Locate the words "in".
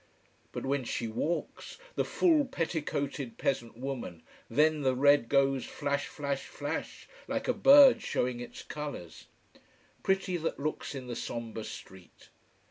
10.95-11.05